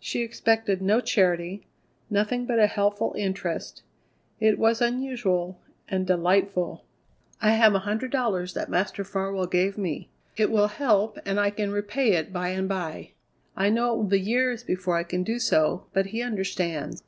She 0.00 0.22
expected 0.22 0.80
no 0.80 1.02
charity, 1.02 1.66
nothing 2.08 2.46
but 2.46 2.58
a 2.58 2.66
helpful 2.66 3.14
interest. 3.14 3.82
It 4.40 4.58
was 4.58 4.80
unusual 4.80 5.60
and 5.86 6.06
delightful. 6.06 6.86
"I 7.42 7.50
have 7.50 7.74
a 7.74 7.80
hundred 7.80 8.10
dollars 8.10 8.54
that 8.54 8.70
Master 8.70 9.04
Farwell 9.04 9.44
gave 9.44 9.76
me. 9.76 10.08
It 10.38 10.50
will 10.50 10.68
help, 10.68 11.18
and 11.26 11.38
I 11.38 11.50
can 11.50 11.72
repay 11.72 12.12
it 12.14 12.32
by 12.32 12.48
and 12.52 12.66
by. 12.66 13.10
I 13.54 13.68
know 13.68 13.92
it 13.92 13.96
will 13.98 14.04
be 14.04 14.18
years 14.18 14.62
before 14.64 14.96
I 14.96 15.02
can 15.04 15.22
do 15.22 15.38
so, 15.38 15.84
but 15.92 16.06
he 16.06 16.22
understands. 16.22 17.02